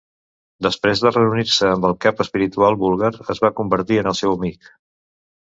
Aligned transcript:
Després 0.67 1.03
de 1.03 1.11
reunir-se 1.11 1.69
amb 1.73 1.85
el 1.89 1.93
cap 2.07 2.23
espiritual 2.25 2.79
búlgar, 2.85 3.13
es 3.35 3.43
va 3.45 3.53
convertir 3.61 4.01
en 4.05 4.11
el 4.15 4.19
seu 4.23 4.35
amic. 4.41 4.73